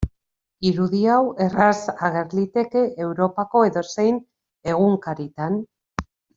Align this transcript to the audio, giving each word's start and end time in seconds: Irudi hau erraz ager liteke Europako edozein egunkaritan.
Irudi 0.69 1.01
hau 1.15 1.19
erraz 1.47 1.83
ager 2.09 2.33
liteke 2.39 2.83
Europako 3.09 3.63
edozein 3.71 4.19
egunkaritan. 4.75 5.63